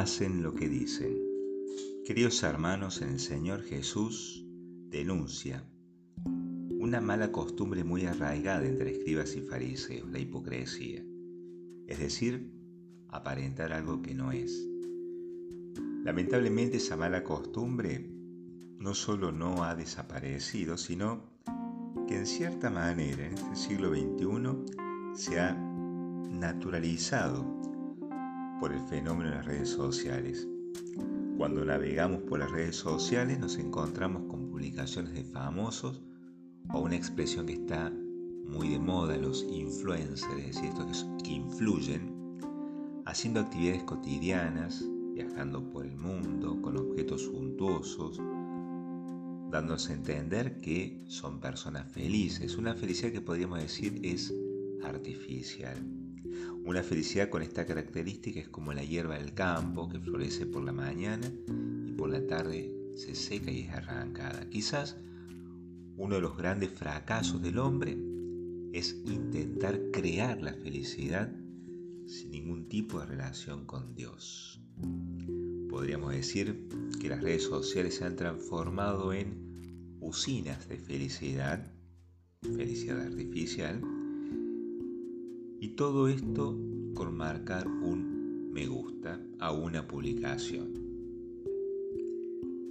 hacen 0.00 0.42
lo 0.42 0.54
que 0.54 0.66
dicen. 0.66 1.14
Queridos 2.06 2.42
hermanos 2.42 3.02
el 3.02 3.20
Señor 3.20 3.62
Jesús, 3.62 4.46
denuncia 4.88 5.62
una 6.24 7.02
mala 7.02 7.30
costumbre 7.30 7.84
muy 7.84 8.06
arraigada 8.06 8.66
entre 8.66 8.92
escribas 8.92 9.36
y 9.36 9.42
fariseos, 9.42 10.10
la 10.10 10.18
hipocresía, 10.18 11.04
es 11.86 11.98
decir, 11.98 12.50
aparentar 13.10 13.74
algo 13.74 14.00
que 14.00 14.14
no 14.14 14.32
es. 14.32 14.66
Lamentablemente 16.02 16.78
esa 16.78 16.96
mala 16.96 17.22
costumbre 17.22 18.10
no 18.78 18.94
solo 18.94 19.32
no 19.32 19.64
ha 19.64 19.74
desaparecido, 19.74 20.78
sino 20.78 21.24
que 22.08 22.16
en 22.16 22.24
cierta 22.24 22.70
manera 22.70 23.26
en 23.26 23.34
este 23.34 23.54
siglo 23.54 23.90
XXI 23.90 24.64
se 25.12 25.40
ha 25.40 25.52
naturalizado 25.52 27.59
por 28.60 28.72
el 28.72 28.80
fenómeno 28.82 29.30
de 29.30 29.36
las 29.36 29.46
redes 29.46 29.70
sociales. 29.70 30.46
Cuando 31.38 31.64
navegamos 31.64 32.22
por 32.22 32.40
las 32.40 32.50
redes 32.50 32.76
sociales 32.76 33.38
nos 33.38 33.56
encontramos 33.56 34.24
con 34.28 34.50
publicaciones 34.50 35.14
de 35.14 35.24
famosos 35.24 36.02
o 36.70 36.80
una 36.80 36.96
expresión 36.96 37.46
que 37.46 37.54
está 37.54 37.90
muy 38.46 38.68
de 38.68 38.78
moda, 38.78 39.16
los 39.16 39.44
influencers, 39.44 40.36
es 40.38 40.46
decir, 40.54 40.68
estos 40.68 41.06
que 41.24 41.32
influyen, 41.32 42.38
haciendo 43.06 43.40
actividades 43.40 43.84
cotidianas, 43.84 44.84
viajando 45.14 45.70
por 45.70 45.86
el 45.86 45.96
mundo 45.96 46.60
con 46.60 46.76
objetos 46.76 47.22
suntuosos, 47.22 48.20
dándose 49.50 49.92
a 49.92 49.96
entender 49.96 50.60
que 50.60 51.02
son 51.08 51.40
personas 51.40 51.90
felices, 51.90 52.58
una 52.58 52.74
felicidad 52.74 53.12
que 53.12 53.22
podríamos 53.22 53.60
decir 53.60 54.00
es 54.02 54.34
artificial. 54.82 55.99
Una 56.70 56.84
felicidad 56.84 57.30
con 57.30 57.42
esta 57.42 57.66
característica 57.66 58.38
es 58.38 58.48
como 58.48 58.72
la 58.72 58.84
hierba 58.84 59.18
del 59.18 59.34
campo 59.34 59.88
que 59.88 59.98
florece 59.98 60.46
por 60.46 60.62
la 60.62 60.70
mañana 60.70 61.28
y 61.84 61.90
por 61.90 62.10
la 62.10 62.24
tarde 62.28 62.72
se 62.94 63.16
seca 63.16 63.50
y 63.50 63.62
es 63.62 63.70
arrancada. 63.70 64.48
Quizás 64.48 64.96
uno 65.96 66.14
de 66.14 66.20
los 66.20 66.36
grandes 66.36 66.70
fracasos 66.70 67.42
del 67.42 67.58
hombre 67.58 67.98
es 68.72 69.02
intentar 69.04 69.80
crear 69.90 70.40
la 70.40 70.52
felicidad 70.52 71.32
sin 72.06 72.30
ningún 72.30 72.68
tipo 72.68 73.00
de 73.00 73.06
relación 73.06 73.66
con 73.66 73.96
Dios. 73.96 74.62
Podríamos 75.68 76.12
decir 76.12 76.68
que 77.00 77.08
las 77.08 77.20
redes 77.20 77.42
sociales 77.42 77.96
se 77.96 78.04
han 78.04 78.14
transformado 78.14 79.12
en 79.12 79.98
usinas 79.98 80.68
de 80.68 80.78
felicidad, 80.78 81.68
felicidad 82.42 83.00
artificial, 83.00 83.82
y 85.60 85.68
todo 85.68 86.08
esto 86.08 86.58
con 86.94 87.14
marcar 87.14 87.68
un 87.68 88.50
me 88.50 88.66
gusta 88.66 89.20
a 89.38 89.52
una 89.52 89.86
publicación. 89.86 90.72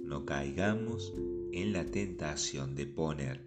No 0.04 0.26
caigamos 0.26 1.14
en 1.52 1.72
la 1.72 1.86
tentación 1.86 2.74
de 2.74 2.86
poner 2.86 3.46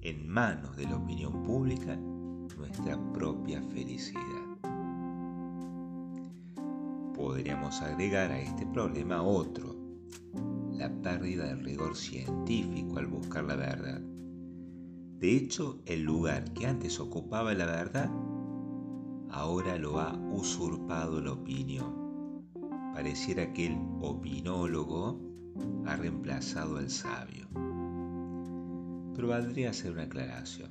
en 0.00 0.28
manos 0.28 0.76
de 0.76 0.84
la 0.84 0.96
opinión 0.96 1.42
pública 1.42 1.96
nuestra 1.96 3.12
propia 3.12 3.60
felicidad. 3.62 4.22
Podríamos 7.16 7.82
agregar 7.82 8.30
a 8.30 8.40
este 8.40 8.64
problema 8.64 9.22
otro, 9.22 9.74
la 10.72 10.88
pérdida 11.02 11.46
del 11.46 11.64
rigor 11.64 11.96
científico 11.96 12.98
al 12.98 13.08
buscar 13.08 13.42
la 13.42 13.56
verdad. 13.56 14.00
De 15.18 15.36
hecho, 15.36 15.82
el 15.84 16.04
lugar 16.04 16.52
que 16.54 16.66
antes 16.68 17.00
ocupaba 17.00 17.52
la 17.54 17.66
verdad 17.66 18.08
ahora 19.30 19.78
lo 19.78 19.98
ha 20.00 20.14
usurpado 20.32 21.20
la 21.20 21.32
opinión. 21.32 22.46
Pareciera 22.94 23.52
que 23.52 23.66
el 23.66 23.78
opinólogo 24.00 25.20
ha 25.86 25.96
reemplazado 25.96 26.78
al 26.78 26.90
sabio. 26.90 27.48
Pero 29.14 29.28
valdría 29.28 29.70
hacer 29.70 29.92
una 29.92 30.04
aclaración. 30.04 30.70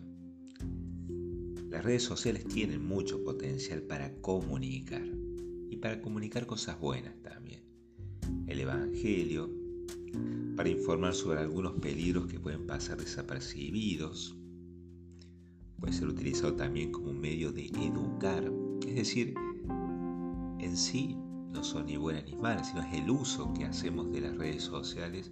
Las 1.70 1.84
redes 1.84 2.04
sociales 2.04 2.46
tienen 2.46 2.86
mucho 2.86 3.24
potencial 3.24 3.82
para 3.82 4.14
comunicar 4.22 5.06
y 5.70 5.76
para 5.78 6.02
comunicar 6.02 6.46
cosas 6.46 6.80
buenas 6.80 7.14
también. 7.22 7.62
El 8.48 8.62
Evangelio, 8.62 9.50
para 10.56 10.70
informar 10.70 11.14
sobre 11.14 11.42
algunos 11.42 11.74
peligros 11.74 12.28
que 12.28 12.40
pueden 12.40 12.66
pasar 12.66 12.98
desapercibidos, 12.98 14.37
puede 15.80 15.94
ser 15.94 16.08
utilizado 16.08 16.56
también 16.56 16.92
como 16.92 17.12
un 17.12 17.20
medio 17.20 17.52
de 17.52 17.66
educar, 17.66 18.52
es 18.86 18.96
decir, 18.96 19.36
en 20.60 20.76
sí 20.76 21.18
no 21.52 21.64
son 21.64 21.86
ni 21.86 21.98
buenas 21.98 22.26
ni 22.26 22.36
malas, 22.36 22.70
sino 22.70 22.82
es 22.82 22.94
el 22.94 23.10
uso 23.10 23.54
que 23.54 23.66
hacemos 23.66 24.12
de 24.12 24.22
las 24.22 24.38
redes 24.38 24.64
sociales 24.64 25.32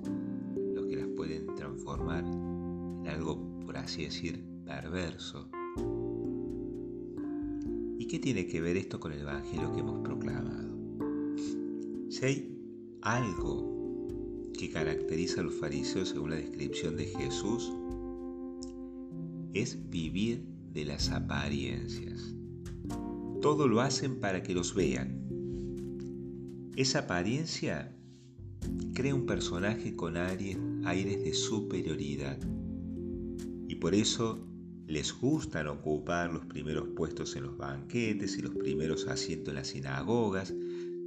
lo 0.74 0.88
que 0.88 0.96
las 0.96 1.08
pueden 1.08 1.54
transformar 1.56 2.24
en 2.26 3.08
algo, 3.08 3.60
por 3.66 3.78
así 3.78 4.04
decir, 4.04 4.44
perverso. 4.66 5.50
¿Y 7.98 8.08
qué 8.08 8.20
tiene 8.20 8.48
que 8.48 8.62
ver 8.62 8.78
esto 8.78 9.00
con 9.00 9.12
el 9.14 9.22
Evangelio 9.22 9.72
que 9.74 9.80
hemos 9.80 10.00
proclamado? 10.02 10.76
Si 12.10 12.26
hay 12.26 12.58
algo 13.02 14.50
que 14.58 14.70
caracteriza 14.70 15.42
a 15.42 15.44
los 15.44 15.56
fariseos 15.56 16.10
según 16.10 16.32
la 16.32 16.38
descripción 16.38 16.96
de 16.96 17.06
Jesús, 17.06 17.74
es 19.56 19.90
vivir 19.90 20.46
de 20.74 20.84
las 20.84 21.10
apariencias. 21.12 22.36
Todo 23.42 23.68
lo 23.70 23.80
hacen 23.80 24.20
para 24.20 24.44
que 24.44 24.54
los 24.54 24.76
vean. 24.76 25.24
Esa 26.76 27.00
apariencia 27.00 27.96
crea 28.94 29.16
un 29.16 29.26
personaje 29.26 29.96
con 29.96 30.18
aires, 30.18 30.58
de 31.24 31.34
superioridad 31.34 32.38
y 33.68 33.76
por 33.76 33.96
eso 33.96 34.46
les 34.88 35.14
gustan 35.14 35.68
ocupar 35.68 36.34
los 36.34 36.46
primeros 36.46 36.90
puestos 36.90 37.36
en 37.38 37.44
los 37.44 37.58
banquetes 37.58 38.38
y 38.38 38.42
los 38.42 38.54
primeros 38.56 39.08
asientos 39.08 39.50
en 39.50 39.56
las 39.56 39.68
sinagogas, 39.68 40.54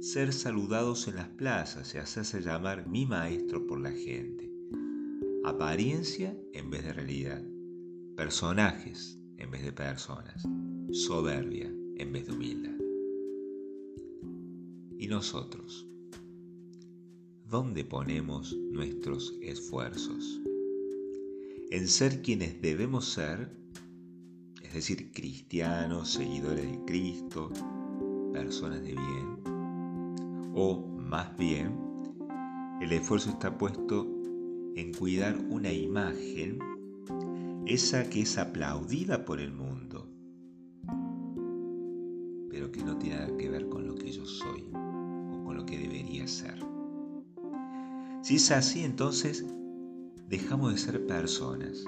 ser 0.01 0.33
saludados 0.33 1.07
en 1.07 1.17
las 1.17 1.29
plazas 1.29 1.93
y 1.93 1.99
hacerse 1.99 2.41
llamar 2.41 2.87
mi 2.87 3.05
maestro 3.05 3.67
por 3.67 3.79
la 3.79 3.91
gente. 3.91 4.51
Apariencia 5.45 6.35
en 6.53 6.69
vez 6.69 6.83
de 6.83 6.93
realidad 6.93 7.43
personajes 8.19 9.17
en 9.37 9.49
vez 9.49 9.63
de 9.63 9.71
personas, 9.71 10.45
soberbia 10.91 11.73
en 11.95 12.11
vez 12.11 12.27
de 12.27 12.33
humildad. 12.33 12.75
¿Y 14.97 15.07
nosotros? 15.07 15.87
¿Dónde 17.45 17.85
ponemos 17.85 18.53
nuestros 18.73 19.33
esfuerzos? 19.41 20.41
¿En 21.71 21.87
ser 21.87 22.21
quienes 22.21 22.61
debemos 22.61 23.05
ser? 23.05 23.55
Es 24.63 24.73
decir, 24.73 25.13
cristianos, 25.13 26.09
seguidores 26.09 26.69
de 26.69 26.83
Cristo, 26.85 27.49
personas 28.33 28.81
de 28.81 28.95
bien. 28.95 29.43
O, 30.55 30.85
más 30.97 31.37
bien, 31.37 31.73
el 32.81 32.91
esfuerzo 32.91 33.29
está 33.29 33.57
puesto 33.57 34.05
en 34.75 34.93
cuidar 34.93 35.37
una 35.49 35.71
imagen 35.71 36.59
esa 37.69 38.09
que 38.09 38.21
es 38.21 38.39
aplaudida 38.39 39.25
por 39.25 39.39
el 39.39 39.51
mundo, 39.51 40.11
pero 42.49 42.71
que 42.71 42.83
no 42.83 42.97
tiene 42.97 43.17
nada 43.17 43.37
que 43.37 43.47
ver 43.47 43.69
con 43.69 43.85
lo 43.85 43.93
que 43.93 44.11
yo 44.11 44.25
soy 44.25 44.67
o 44.73 45.43
con 45.43 45.55
lo 45.55 45.67
que 45.67 45.77
debería 45.77 46.27
ser. 46.27 46.55
Si 48.23 48.37
es 48.37 48.49
así, 48.49 48.83
entonces 48.83 49.45
dejamos 50.27 50.71
de 50.71 50.79
ser 50.79 51.05
personas 51.05 51.85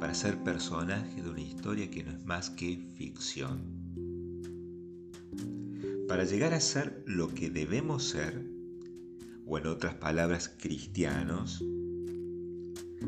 para 0.00 0.14
ser 0.14 0.42
personajes 0.42 1.22
de 1.22 1.30
una 1.30 1.42
historia 1.42 1.90
que 1.90 2.02
no 2.02 2.12
es 2.12 2.24
más 2.24 2.48
que 2.48 2.88
ficción. 2.96 3.60
Para 6.08 6.24
llegar 6.24 6.54
a 6.54 6.60
ser 6.60 7.04
lo 7.06 7.28
que 7.28 7.50
debemos 7.50 8.04
ser, 8.04 8.50
o 9.44 9.58
en 9.58 9.66
otras 9.66 9.96
palabras, 9.96 10.48
cristianos, 10.58 11.62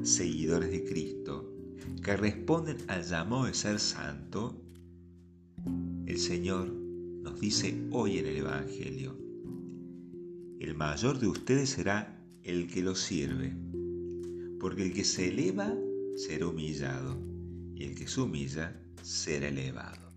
seguidores 0.03 0.71
de 0.71 0.85
Cristo, 0.85 1.56
que 2.03 2.17
responden 2.17 2.77
al 2.89 3.03
llamado 3.03 3.47
de 3.47 3.55
ser 3.55 3.81
santo, 3.81 4.63
el 6.07 6.19
Señor 6.19 6.73
nos 6.73 7.41
dice 7.41 7.89
hoy 7.91 8.19
en 8.19 8.27
el 8.27 8.37
Evangelio, 8.37 9.19
el 10.61 10.75
mayor 10.75 11.19
de 11.19 11.27
ustedes 11.27 11.71
será 11.71 12.25
el 12.45 12.69
que 12.69 12.83
lo 12.83 12.95
sirve, 12.95 13.57
porque 14.61 14.85
el 14.85 14.93
que 14.93 15.03
se 15.03 15.31
eleva 15.31 15.75
será 16.15 16.47
humillado, 16.47 17.19
y 17.75 17.83
el 17.85 17.95
que 17.97 18.07
se 18.07 18.21
humilla 18.21 18.81
será 19.03 19.49
elevado. 19.49 20.13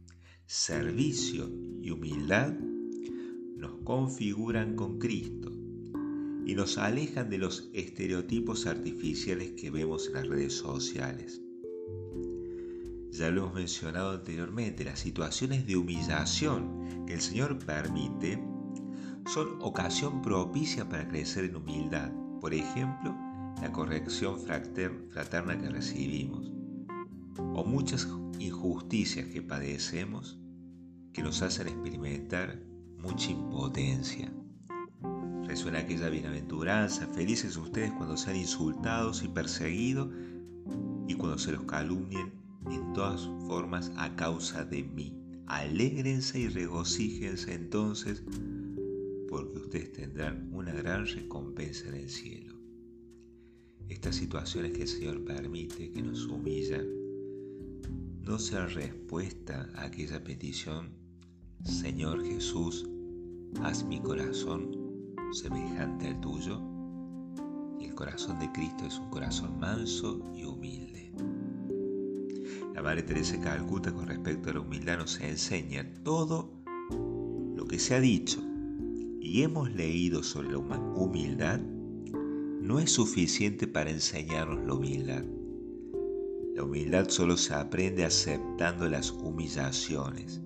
Servicio 0.45 1.49
y 1.81 1.89
humildad 1.89 2.53
nos 3.57 3.73
configuran 3.83 4.75
con 4.75 4.99
Cristo 4.99 5.51
y 6.45 6.55
nos 6.55 6.77
alejan 6.77 7.29
de 7.29 7.39
los 7.39 7.69
estereotipos 7.73 8.65
artificiales 8.67 9.51
que 9.51 9.71
vemos 9.71 10.07
en 10.07 10.13
las 10.13 10.27
redes 10.27 10.53
sociales 10.53 11.41
ya 13.11 13.29
lo 13.29 13.41
hemos 13.41 13.53
mencionado 13.55 14.11
anteriormente, 14.11 14.83
las 14.83 14.99
situaciones 14.99 15.65
de 15.65 15.77
humillación 15.77 17.05
que 17.05 17.13
el 17.13 17.21
Señor 17.21 17.57
permite 17.59 18.43
son 19.25 19.61
ocasión 19.61 20.21
propicia 20.21 20.87
para 20.87 21.07
crecer 21.07 21.45
en 21.45 21.55
humildad. 21.55 22.11
Por 22.39 22.53
ejemplo, 22.53 23.15
la 23.61 23.71
corrección 23.71 24.39
fraterna 24.39 25.59
que 25.59 25.69
recibimos, 25.69 26.51
o 27.37 27.63
muchas 27.65 28.07
injusticias 28.39 29.27
que 29.27 29.41
padecemos 29.41 30.39
que 31.11 31.23
nos 31.23 31.41
hacen 31.41 31.67
experimentar 31.67 32.61
mucha 32.97 33.31
impotencia. 33.31 34.31
Resuena 35.45 35.79
aquella 35.79 36.09
bienaventuranza, 36.09 37.07
felices 37.07 37.57
ustedes 37.57 37.91
cuando 37.93 38.15
sean 38.15 38.35
insultados 38.35 39.23
y 39.23 39.27
perseguidos 39.27 40.09
y 41.07 41.15
cuando 41.15 41.39
se 41.39 41.51
los 41.51 41.63
calumnien 41.63 42.38
en 42.71 42.93
todas 42.93 43.29
formas 43.47 43.91
a 43.97 44.15
causa 44.15 44.65
de 44.65 44.83
mí. 44.83 45.15
Alégrense 45.47 46.39
y 46.39 46.47
regocíjense 46.47 47.53
entonces 47.53 48.23
porque 49.29 49.59
ustedes 49.59 49.93
tendrán 49.93 50.49
una 50.53 50.73
gran 50.73 51.05
recompensa 51.05 51.87
en 51.89 51.95
el 51.95 52.09
cielo. 52.09 52.55
Estas 53.87 54.15
situaciones 54.15 54.73
que 54.73 54.83
el 54.83 54.87
Señor 54.87 55.23
permite, 55.23 55.91
que 55.91 56.01
nos 56.01 56.25
humillan, 56.25 56.85
no 58.21 58.37
sean 58.37 58.69
respuesta 58.69 59.69
a 59.75 59.85
aquella 59.85 60.23
petición, 60.23 60.91
Señor 61.63 62.23
Jesús, 62.23 62.87
haz 63.63 63.83
mi 63.83 63.99
corazón 63.99 65.15
semejante 65.31 66.07
al 66.07 66.21
tuyo. 66.21 66.61
El 67.81 67.93
corazón 67.95 68.39
de 68.39 68.51
Cristo 68.51 68.85
es 68.85 68.97
un 68.97 69.09
corazón 69.09 69.59
manso 69.59 70.21
y 70.35 70.43
humilde. 70.43 70.98
La 72.79 72.83
Madre 72.83 73.03
Teresa 73.03 73.33
de 73.33 73.41
Calcuta 73.41 73.91
con 73.91 74.07
respecto 74.07 74.49
a 74.49 74.53
la 74.53 74.61
humildad 74.61 74.99
nos 74.99 75.19
enseña 75.19 75.85
todo 76.05 76.63
lo 77.53 77.67
que 77.67 77.77
se 77.77 77.93
ha 77.93 77.99
dicho 77.99 78.41
y 79.19 79.41
hemos 79.41 79.69
leído 79.73 80.23
sobre 80.23 80.51
la 80.51 80.59
humildad 80.59 81.59
no 81.59 82.79
es 82.79 82.89
suficiente 82.89 83.67
para 83.67 83.89
enseñarnos 83.89 84.65
la 84.65 84.75
humildad. 84.75 85.25
La 86.55 86.63
humildad 86.63 87.09
solo 87.09 87.35
se 87.35 87.53
aprende 87.53 88.05
aceptando 88.05 88.87
las 88.87 89.11
humillaciones. 89.11 90.39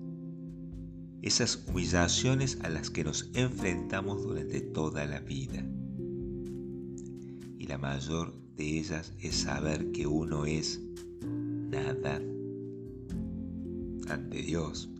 Esas 1.22 1.64
humillaciones 1.68 2.58
a 2.62 2.68
las 2.68 2.90
que 2.90 3.04
nos 3.04 3.30
enfrentamos 3.34 4.24
durante 4.24 4.60
toda 4.60 5.06
la 5.06 5.20
vida. 5.20 5.64
Y 7.60 7.68
la 7.68 7.78
mayor 7.78 8.34
de 8.56 8.80
ellas 8.80 9.12
es 9.20 9.36
saber 9.36 9.92
que 9.92 10.08
uno 10.08 10.46
es 10.46 10.80
nada 11.70 12.20
ante 14.08 14.42
Dios. 14.42 14.90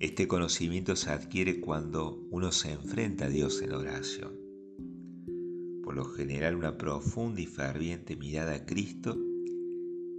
Este 0.00 0.28
conocimiento 0.28 0.96
se 0.96 1.10
adquiere 1.10 1.60
cuando 1.60 2.26
uno 2.30 2.52
se 2.52 2.72
enfrenta 2.72 3.26
a 3.26 3.28
Dios 3.28 3.62
en 3.62 3.72
oración. 3.72 4.32
Por 5.82 5.94
lo 5.96 6.04
general 6.04 6.56
una 6.56 6.76
profunda 6.76 7.40
y 7.40 7.46
ferviente 7.46 8.16
mirada 8.16 8.54
a 8.54 8.66
Cristo 8.66 9.16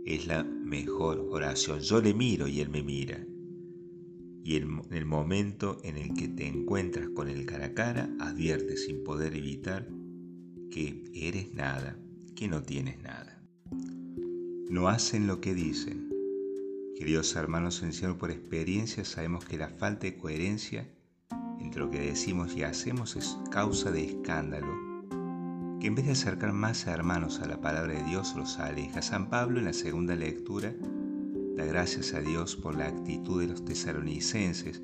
es 0.06 0.28
la 0.28 0.44
mejor 0.44 1.20
oración. 1.30 1.80
Yo 1.80 2.02
le 2.02 2.14
miro 2.14 2.48
y 2.48 2.62
Él 2.62 2.70
me 2.70 2.84
mira. 2.84 3.26
Y 4.44 4.58
en 4.58 4.82
el 4.92 5.06
momento 5.06 5.78
en 5.84 5.98
el 5.98 6.14
que 6.14 6.28
te 6.28 6.48
encuentras 6.48 7.10
con 7.10 7.28
Él 7.28 7.46
cara 7.46 7.68
a 7.68 7.74
cara, 7.74 8.16
advierte 8.20 8.78
sin 8.78 9.04
poder 9.04 9.36
evitar 9.36 9.88
que 10.70 11.04
eres 11.14 11.54
nada, 11.54 11.98
que 12.36 12.48
no 12.48 12.62
tienes 12.62 13.02
nada. 13.02 13.45
No 14.70 14.88
hacen 14.88 15.28
lo 15.28 15.42
que 15.42 15.54
dicen, 15.54 16.10
Queridos 16.98 17.36
hermanos 17.36 17.84
en 17.84 17.94
Señor, 17.94 18.18
por 18.18 18.32
experiencia 18.32 19.04
sabemos 19.04 19.46
que 19.46 19.58
la 19.58 19.70
falta 19.70 20.08
de 20.08 20.18
coherencia 20.18 20.90
entre 21.60 21.82
lo 21.82 21.92
que 21.92 22.00
decimos 22.00 22.56
y 22.56 22.64
hacemos 22.64 23.16
es 23.16 23.38
causa 23.52 23.92
de 23.92 24.06
escándalo, 24.06 24.74
que 25.80 25.88
en 25.88 25.96
vez 25.96 26.06
de 26.06 26.14
acercar 26.14 26.54
más 26.54 26.88
a 26.88 26.94
hermanos 26.94 27.42
a 27.42 27.48
la 27.48 27.62
palabra 27.62 27.94
de 27.94 28.04
Dios 28.04 28.34
los 28.36 28.58
aleja. 28.58 29.02
San 29.02 29.30
Pablo 29.30 29.60
en 29.60 29.66
la 29.66 29.74
segunda 29.74 30.16
lectura 30.16 30.74
da 31.56 31.66
gracias 31.66 32.14
a 32.14 32.22
Dios 32.22 32.56
por 32.56 32.76
la 32.76 32.88
actitud 32.88 33.42
de 33.42 33.48
los 33.48 33.66
tesalonicenses, 33.66 34.82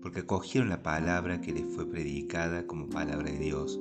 porque 0.00 0.20
acogieron 0.20 0.68
la 0.68 0.82
palabra 0.82 1.40
que 1.40 1.52
les 1.52 1.66
fue 1.74 1.90
predicada 1.90 2.66
como 2.66 2.88
palabra 2.88 3.30
de 3.30 3.38
Dios, 3.38 3.80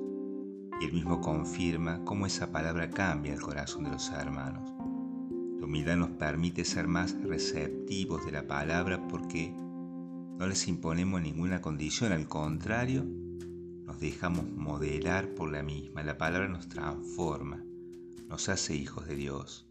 y 0.82 0.86
él 0.86 0.94
mismo 0.94 1.22
confirma 1.22 2.04
cómo 2.04 2.26
esa 2.26 2.52
palabra 2.52 2.90
cambia 2.90 3.34
el 3.34 3.42
corazón 3.42 3.84
de 3.84 3.92
los 3.92 4.10
hermanos. 4.10 4.81
La 5.62 5.68
humildad 5.68 5.96
nos 5.96 6.10
permite 6.10 6.66
ser 6.66 6.88
más 6.88 7.16
receptivos 7.22 8.26
de 8.26 8.32
la 8.32 8.48
palabra 8.48 9.08
porque 9.08 9.54
no 9.54 10.48
les 10.48 10.68
imponemos 10.68 11.22
ninguna 11.22 11.62
condición, 11.62 12.12
al 12.14 12.28
contrario, 12.28 13.06
nos 13.86 14.00
dejamos 14.00 14.50
modelar 14.50 15.36
por 15.36 15.52
la 15.52 15.62
misma. 15.62 16.02
La 16.02 16.18
palabra 16.18 16.48
nos 16.48 16.68
transforma, 16.68 17.64
nos 18.28 18.50
hace 18.50 18.76
hijos 18.76 19.08
de 19.08 19.16
Dios. 19.16 19.68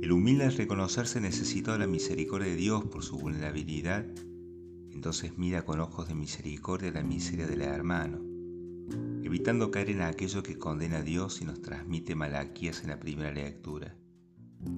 El 0.00 0.12
humilde 0.12 0.46
es 0.46 0.58
reconocerse 0.58 1.20
necesitado 1.20 1.76
de 1.76 1.86
la 1.86 1.90
misericordia 1.90 2.46
de 2.46 2.56
Dios 2.56 2.84
por 2.84 3.02
su 3.02 3.18
vulnerabilidad, 3.18 4.06
entonces 4.92 5.36
mira 5.36 5.64
con 5.64 5.80
ojos 5.80 6.06
de 6.06 6.14
misericordia 6.14 6.92
la 6.92 7.02
miseria 7.02 7.48
del 7.48 7.62
hermano, 7.62 8.20
evitando 9.24 9.72
caer 9.72 9.90
en 9.90 10.02
aquello 10.02 10.44
que 10.44 10.56
condena 10.56 10.98
a 10.98 11.02
Dios 11.02 11.40
y 11.40 11.46
nos 11.46 11.60
transmite 11.62 12.14
Malaquías 12.14 12.84
en 12.84 12.90
la 12.90 13.00
primera 13.00 13.32
lectura. 13.32 13.96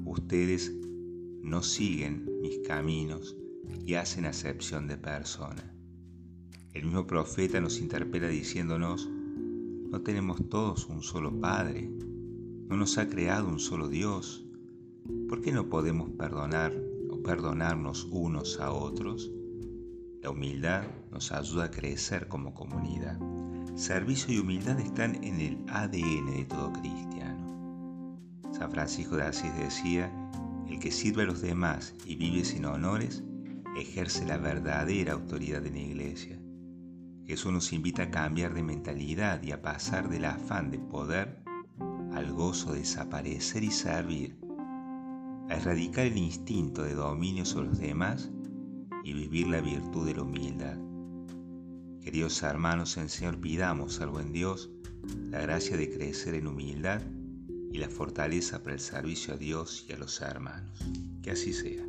Ustedes 0.05 0.73
no 1.43 1.63
siguen 1.63 2.29
mis 2.41 2.59
caminos 2.67 3.37
y 3.85 3.95
hacen 3.95 4.27
acepción 4.27 4.87
de 4.87 4.97
persona. 4.97 5.73
El 6.73 6.85
mismo 6.85 7.07
profeta 7.07 7.61
nos 7.61 7.81
interpela 7.81 8.29
diciéndonos, 8.29 9.09
no 9.09 10.03
tenemos 10.03 10.49
todos 10.49 10.87
un 10.87 11.03
solo 11.03 11.41
Padre, 11.41 11.89
no 12.69 12.77
nos 12.77 12.99
ha 12.99 13.09
creado 13.09 13.49
un 13.49 13.61
solo 13.61 13.89
Dios. 13.89 14.45
¿Por 15.29 15.41
qué 15.41 15.53
no 15.53 15.69
podemos 15.69 16.11
perdonar 16.11 16.75
o 17.11 17.23
perdonarnos 17.23 18.05
unos 18.11 18.59
a 18.61 18.73
otros? 18.73 19.31
La 20.21 20.31
humildad 20.31 20.85
nos 21.13 21.31
ayuda 21.31 21.67
a 21.67 21.71
crecer 21.71 22.27
como 22.27 22.53
comunidad. 22.53 23.19
Servicio 23.77 24.35
y 24.35 24.39
humildad 24.39 24.81
están 24.81 25.23
en 25.23 25.41
el 25.41 25.59
ADN 25.69 26.27
de 26.39 26.45
todo 26.47 26.73
cristiano. 26.73 27.36
San 28.59 28.71
Francisco 28.71 29.17
de 29.17 29.25
Asís 29.25 29.55
decía, 29.59 30.11
el 30.67 30.79
que 30.79 30.91
sirve 30.91 31.25
a 31.25 31.27
los 31.27 31.43
demás 31.43 31.95
y 32.07 32.17
vive 32.17 32.43
sin 32.43 32.65
honores, 32.65 33.23
ejerce 33.77 34.25
la 34.25 34.39
verdadera 34.39 35.13
autoridad 35.13 35.67
en 35.67 35.75
la 35.75 35.81
iglesia. 35.81 36.41
Jesús 37.27 37.53
nos 37.53 37.73
invita 37.75 38.05
a 38.05 38.11
cambiar 38.11 38.55
de 38.55 38.63
mentalidad 38.63 39.43
y 39.43 39.53
a 39.53 39.61
pasar 39.61 40.09
del 40.09 40.25
afán 40.25 40.71
de 40.71 40.79
poder 40.79 41.43
al 42.15 42.33
gozo 42.33 42.73
de 42.73 42.79
desaparecer 42.79 43.63
y 43.63 43.71
servir, 43.71 44.39
a 45.51 45.57
erradicar 45.57 46.07
el 46.07 46.17
instinto 46.17 46.83
de 46.83 46.95
dominio 46.95 47.45
sobre 47.45 47.69
los 47.69 47.79
demás 47.79 48.31
y 49.05 49.13
vivir 49.13 49.49
la 49.49 49.61
virtud 49.61 50.07
de 50.07 50.15
la 50.15 50.23
humildad. 50.23 50.79
Queridos 52.01 52.43
hermanos, 52.43 52.97
en 52.97 53.11
Señor 53.11 53.39
pidamos 53.39 54.01
al 54.01 54.09
buen 54.09 54.33
Dios 54.33 54.71
la 55.29 55.41
gracia 55.43 55.77
de 55.77 55.91
crecer 55.91 56.35
en 56.35 56.47
humildad 56.47 57.03
y 57.77 57.79
la 57.79 57.91
fortaleza 57.91 58.63
para 58.63 58.73
el 58.73 58.81
servicio 58.81 59.35
a 59.35 59.37
Dios 59.37 59.85
y 59.87 59.93
a 59.93 59.99
los 59.99 60.23
hermanos. 60.23 60.81
Que 61.23 61.33
así 61.33 61.53
sea. 61.53 61.85